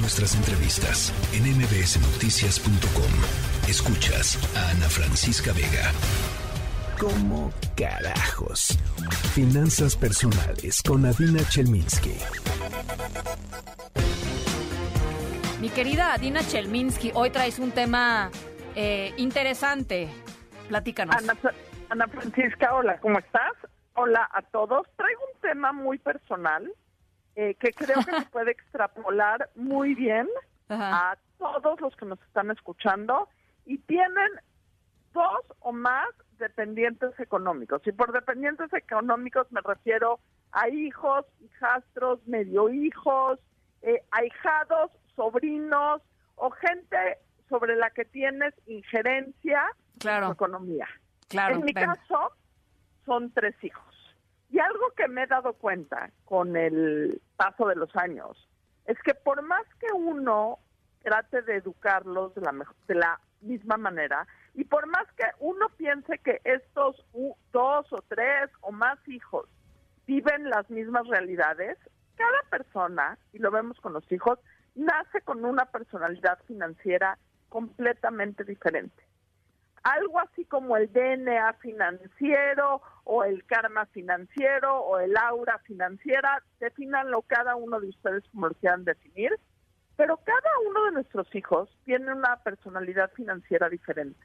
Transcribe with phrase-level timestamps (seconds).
[0.00, 3.12] nuestras entrevistas en mbsnoticias.com.
[3.68, 5.92] Escuchas a Ana Francisca Vega.
[6.98, 8.78] ¿Cómo carajos?
[9.34, 12.14] Finanzas personales con Adina Chelminsky.
[15.60, 18.30] Mi querida Adina Chelminsky, hoy traes un tema
[18.74, 20.08] eh, interesante.
[20.68, 21.16] Platícanos.
[21.16, 21.36] Ana,
[21.90, 23.52] Ana Francisca, hola, ¿cómo estás?
[23.94, 24.86] Hola a todos.
[24.96, 26.70] Traigo un tema muy personal
[27.40, 30.26] eh, que creo que se puede extrapolar muy bien
[30.68, 33.28] a todos los que nos están escuchando
[33.64, 34.28] y tienen
[35.14, 36.08] dos o más
[36.40, 37.80] dependientes económicos.
[37.86, 40.18] Y por dependientes económicos me refiero
[40.50, 43.38] a hijos, hijastros, medio hijos,
[43.82, 46.02] eh, ahijados, sobrinos
[46.34, 49.62] o gente sobre la que tienes injerencia
[50.04, 50.88] en tu economía.
[51.28, 52.32] Claro, en mi caso,
[53.06, 53.97] son tres hijos.
[54.58, 58.48] Y algo que me he dado cuenta con el paso de los años
[58.86, 60.58] es que por más que uno
[61.00, 66.18] trate de educarlos de la, de la misma manera y por más que uno piense
[66.18, 67.06] que estos
[67.52, 69.48] dos o tres o más hijos
[70.08, 71.78] viven las mismas realidades,
[72.16, 74.40] cada persona, y lo vemos con los hijos,
[74.74, 77.16] nace con una personalidad financiera
[77.48, 79.07] completamente diferente
[79.88, 87.22] algo así como el DNA financiero o el karma financiero o el aura financiera, definanlo
[87.22, 89.32] cada uno de ustedes como lo quieran definir,
[89.96, 94.20] pero cada uno de nuestros hijos tiene una personalidad financiera diferente.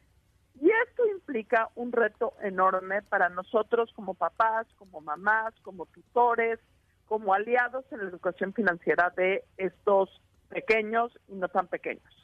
[0.59, 6.59] Y esto implica un reto enorme para nosotros como papás, como mamás, como tutores,
[7.07, 12.22] como aliados en la educación financiera de estos pequeños y no tan pequeños.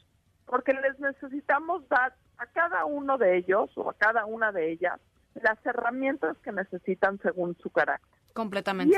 [0.50, 5.00] Porque les necesitamos dar a cada uno de ellos o a cada una de ellas
[5.34, 8.10] las herramientas que necesitan según su carácter.
[8.34, 8.96] Completamente.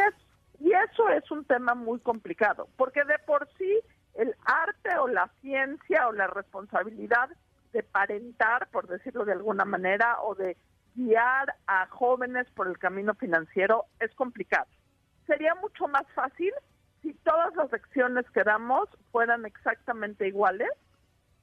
[0.59, 3.81] Y, y eso es un tema muy complicado, porque de por sí
[4.15, 7.29] el arte o la ciencia o la responsabilidad
[7.75, 10.57] de parentar, por decirlo de alguna manera, o de
[10.95, 14.67] guiar a jóvenes por el camino financiero es complicado.
[15.27, 16.53] Sería mucho más fácil
[17.03, 20.71] si todas las lecciones que damos fueran exactamente iguales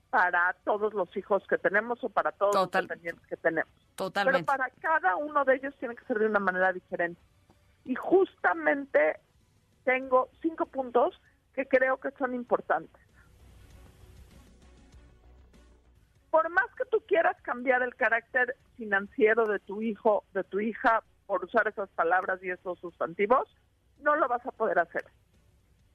[0.09, 3.71] para todos los hijos que tenemos o para todos los dependientes que tenemos.
[3.95, 4.43] Totalmente.
[4.43, 7.21] Pero para cada uno de ellos tiene que ser de una manera diferente.
[7.85, 9.19] Y justamente
[9.83, 11.19] tengo cinco puntos
[11.53, 13.01] que creo que son importantes.
[16.31, 21.03] Por más que tú quieras cambiar el carácter financiero de tu hijo, de tu hija,
[21.25, 23.47] por usar esas palabras y esos sustantivos,
[23.99, 25.05] no lo vas a poder hacer.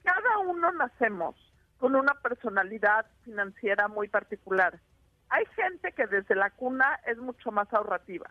[0.03, 1.35] Cada uno nacemos
[1.79, 4.81] con una personalidad financiera muy particular.
[5.29, 8.31] Hay gente que desde la cuna es mucho más ahorrativa.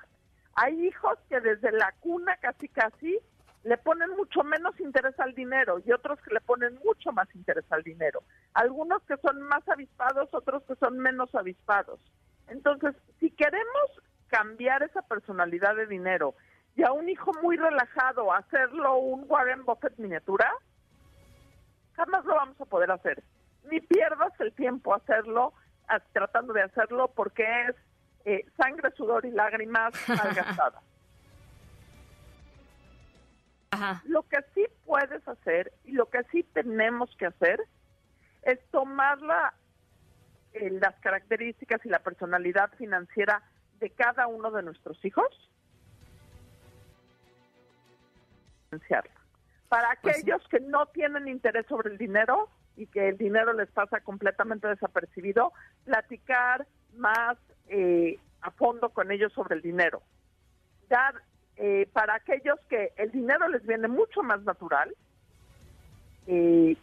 [0.56, 3.20] Hay hijos que desde la cuna casi casi
[3.64, 7.66] le ponen mucho menos interés al dinero y otros que le ponen mucho más interés
[7.72, 8.24] al dinero.
[8.54, 12.00] Algunos que son más avispados, otros que son menos avispados.
[12.48, 16.36] Entonces, si queremos cambiar esa personalidad de dinero
[16.76, 20.52] y a un hijo muy relajado hacerlo un Warren Buffett miniatura,
[21.96, 23.24] jamás lo vamos a poder hacer.
[23.70, 25.54] Ni pierdas el tiempo hacerlo,
[26.12, 27.76] tratando de hacerlo, porque es
[28.26, 30.84] eh, sangre, sudor y lágrimas malgastadas.
[34.06, 37.60] Lo que sí puedes hacer y lo que sí tenemos que hacer
[38.44, 39.18] es tomar
[40.54, 43.42] eh, las características y la personalidad financiera
[43.80, 45.26] de cada uno de nuestros hijos,
[49.74, 52.48] para pues aquellos que no tienen interés sobre el dinero,
[52.78, 55.52] y que el dinero les pasa completamente desapercibido,
[55.84, 57.40] platicar más
[57.70, 60.04] eh, a fondo con ellos sobre el dinero.
[60.90, 61.16] Dar,
[61.56, 64.96] eh, para aquellos que el dinero les viene mucho más natural,
[66.28, 66.78] eh,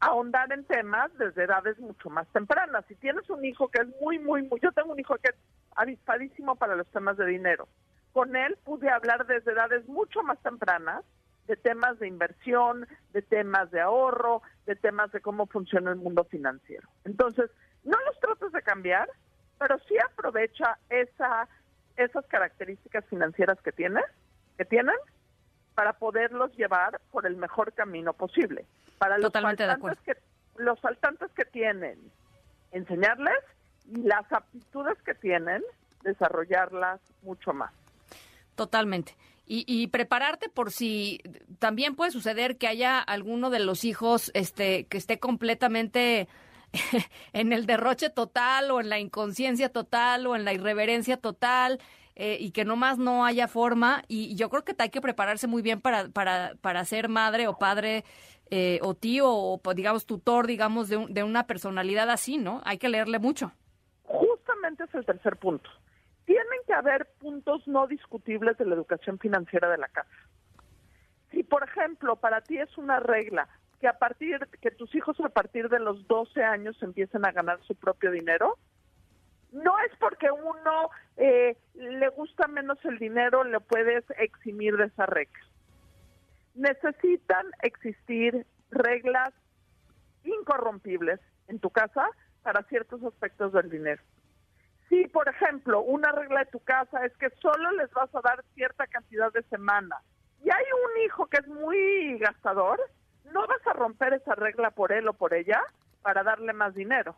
[0.00, 2.84] ahondar en temas desde edades mucho más tempranas.
[2.88, 5.36] Si tienes un hijo que es muy, muy, muy, yo tengo un hijo que es
[5.76, 7.68] avispadísimo para los temas de dinero.
[8.12, 11.04] Con él pude hablar desde edades mucho más tempranas
[11.46, 16.24] de temas de inversión, de temas de ahorro, de temas de cómo funciona el mundo
[16.24, 16.88] financiero.
[17.04, 17.50] Entonces,
[17.84, 19.08] no los trates de cambiar,
[19.58, 21.48] pero sí aprovecha esa,
[21.96, 24.00] esas características financieras que tiene,
[24.58, 24.96] que tienen,
[25.74, 28.64] para poderlos llevar por el mejor camino posible.
[28.98, 30.16] Para los faltantes que
[30.58, 31.98] los faltantes que tienen,
[32.72, 33.38] enseñarles
[33.88, 35.62] y las aptitudes que tienen,
[36.02, 37.72] desarrollarlas mucho más.
[38.54, 39.14] Totalmente.
[39.48, 41.20] Y, prepararte por si
[41.60, 46.26] también puede suceder que haya alguno de los hijos este, que esté completamente
[47.32, 51.78] en el derroche total o en la inconsciencia total o en la irreverencia total
[52.16, 54.02] eh, y que nomás no haya forma.
[54.08, 57.56] Y yo creo que hay que prepararse muy bien para, para, para ser madre o
[57.56, 58.04] padre
[58.50, 62.62] eh, o tío o digamos tutor, digamos, de, de una personalidad así, ¿no?
[62.64, 63.52] Hay que leerle mucho.
[64.02, 65.70] Justamente es el tercer punto.
[66.26, 70.10] Tienen que haber puntos no discutibles de la educación financiera de la casa.
[71.30, 73.48] Si, por ejemplo, para ti es una regla
[73.80, 77.60] que a partir que tus hijos a partir de los 12 años empiecen a ganar
[77.62, 78.58] su propio dinero,
[79.52, 85.06] no es porque uno eh, le gusta menos el dinero, le puedes eximir de esa
[85.06, 85.40] regla.
[86.54, 89.32] Necesitan existir reglas
[90.24, 92.08] incorrompibles en tu casa
[92.42, 94.02] para ciertos aspectos del dinero.
[94.88, 98.44] Si, por ejemplo, una regla de tu casa es que solo les vas a dar
[98.54, 100.00] cierta cantidad de semana
[100.44, 102.80] y hay un hijo que es muy gastador,
[103.32, 105.60] no vas a romper esa regla por él o por ella
[106.02, 107.16] para darle más dinero.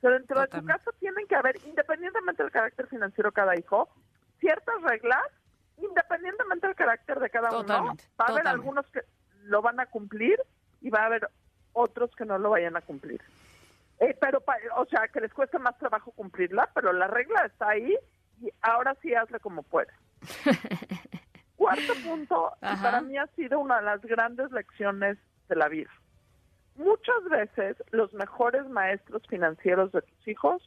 [0.00, 3.88] Pero dentro de tu casa tienen que haber, independientemente del carácter financiero de cada hijo,
[4.38, 5.24] ciertas reglas,
[5.78, 7.96] independientemente del carácter de cada uno.
[8.20, 9.00] Va a haber algunos que
[9.44, 10.38] lo van a cumplir
[10.80, 11.28] y va a haber
[11.72, 13.22] otros que no lo vayan a cumplir.
[14.00, 14.42] Eh, pero,
[14.76, 17.96] o sea, que les cueste más trabajo cumplirla, pero la regla está ahí
[18.40, 19.94] y ahora sí hazle como puedas.
[21.56, 25.18] Cuarto punto, y para mí ha sido una de las grandes lecciones
[25.48, 25.90] de la vida.
[26.76, 30.62] Muchas veces los mejores maestros financieros de tus hijos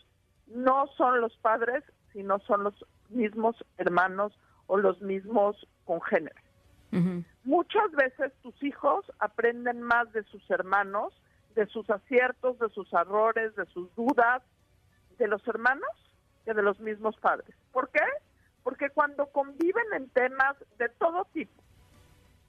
[0.48, 4.38] no son los padres, sino son los mismos hermanos
[4.68, 6.44] o los mismos congéneres.
[7.46, 11.14] Muchas veces tus hijos aprenden más de sus hermanos,
[11.56, 14.42] de sus aciertos, de sus errores, de sus dudas,
[15.18, 15.90] de los hermanos
[16.46, 17.56] que de los mismos padres.
[17.72, 18.04] ¿Por qué?
[18.64, 21.62] Porque cuando conviven en temas de todo tipo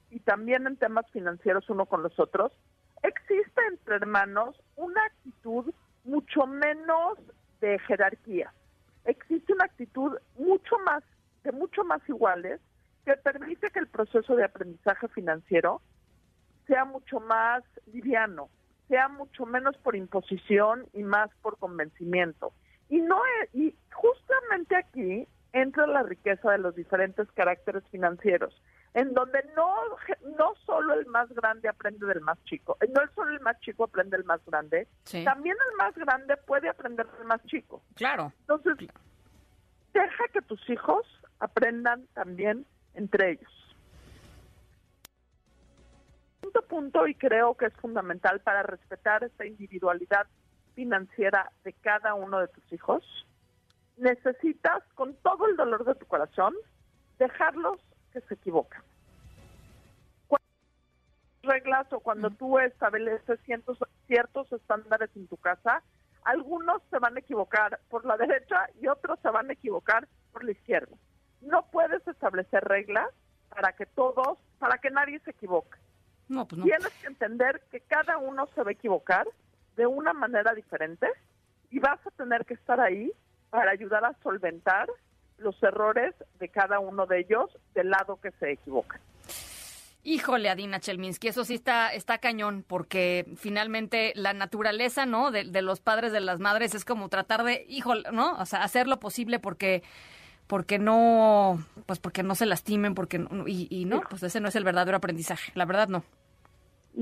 [0.09, 2.51] y también en temas financieros uno con los otros,
[3.01, 5.73] existe entre hermanos una actitud
[6.03, 7.17] mucho menos
[7.61, 8.53] de jerarquía.
[9.05, 11.03] Existe una actitud mucho más,
[11.43, 12.59] de mucho más iguales,
[13.05, 15.81] que permite que el proceso de aprendizaje financiero
[16.67, 18.49] sea mucho más liviano,
[18.87, 22.53] sea mucho menos por imposición y más por convencimiento.
[22.89, 23.21] Y no
[23.53, 28.59] y justamente aquí entra la riqueza de los diferentes caracteres financieros,
[28.93, 29.73] en donde no,
[30.37, 34.17] no solo el más grande aprende del más chico, no solo el más chico aprende
[34.17, 34.87] del más grande,
[35.23, 37.83] también el más grande puede aprender del más chico.
[37.95, 38.33] Claro.
[38.41, 38.89] Entonces,
[39.93, 41.05] deja que tus hijos
[41.39, 42.65] aprendan también
[42.95, 43.62] entre ellos.
[46.53, 50.27] Punto punto y creo que es fundamental para respetar esta individualidad
[50.75, 53.03] financiera de cada uno de tus hijos
[53.97, 56.53] necesitas, con todo el dolor de tu corazón,
[57.17, 57.79] dejarlos
[58.11, 58.81] que se equivoquen.
[60.27, 60.45] Cuando
[61.41, 65.81] reglas o cuando tú estableces ciertos, ciertos estándares en tu casa,
[66.23, 70.43] algunos se van a equivocar por la derecha y otros se van a equivocar por
[70.43, 70.95] la izquierda.
[71.41, 73.09] No puedes establecer reglas
[73.49, 75.82] para que todos, para que nadie se equivoque.
[76.27, 76.65] No, pues no.
[76.65, 79.27] Tienes que entender que cada uno se va a equivocar
[79.75, 81.07] de una manera diferente
[81.69, 83.11] y vas a tener que estar ahí
[83.49, 84.87] para ayudar a solventar
[85.37, 88.99] los errores de cada uno de ellos del lado que se equivoca.
[90.05, 95.31] Híjole, Adina Chelminsky, eso sí está, está cañón, porque finalmente la naturaleza, ¿no?
[95.31, 98.37] De, los padres, de las madres, es como tratar de, híjole, ¿no?
[98.37, 99.81] O sea, hacer lo posible porque
[100.47, 104.55] porque no, pues porque no se lastimen, porque y, y no, pues ese no es
[104.55, 106.03] el verdadero aprendizaje, la verdad no.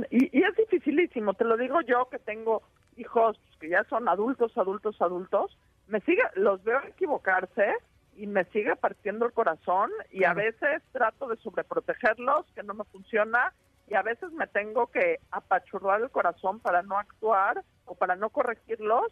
[0.09, 2.61] Y, y es dificilísimo, te lo digo yo que tengo
[2.97, 5.57] hijos que ya son adultos, adultos, adultos,
[5.87, 7.75] me sigue, los veo equivocarse
[8.15, 12.83] y me sigue partiendo el corazón y a veces trato de sobreprotegerlos, que no me
[12.85, 13.53] funciona,
[13.87, 18.29] y a veces me tengo que apachurrar el corazón para no actuar o para no
[18.29, 19.11] corregirlos.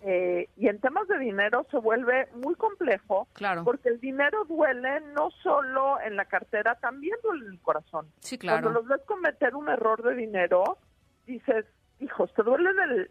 [0.00, 3.64] Eh, y en temas de dinero se vuelve muy complejo, claro.
[3.64, 8.06] porque el dinero duele no solo en la cartera, también duele en el corazón.
[8.20, 8.62] Sí, claro.
[8.62, 10.78] Cuando los ves cometer un error de dinero,
[11.26, 11.66] dices,
[11.98, 13.10] hijos, te duele en el,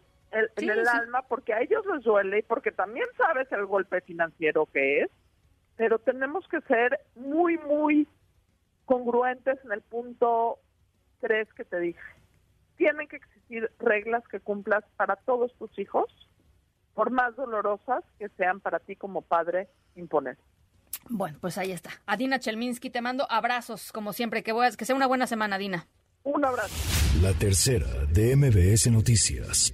[0.56, 4.66] en el alma porque a ellos les duele y porque también sabes el golpe financiero
[4.66, 5.10] que es,
[5.76, 8.08] pero tenemos que ser muy, muy
[8.86, 10.58] congruentes en el punto
[11.20, 12.00] 3 que te dije.
[12.76, 16.06] Tienen que existir reglas que cumplas para todos tus hijos,
[16.98, 20.36] por más dolorosas que sean para ti como padre imponer.
[21.08, 21.90] Bueno, pues ahí está.
[22.06, 24.42] Adina Chelminsky, te mando abrazos, como siempre.
[24.42, 25.86] Que, que sea una buena semana, Adina.
[26.24, 26.74] Un abrazo.
[27.22, 29.72] La tercera de MBS Noticias.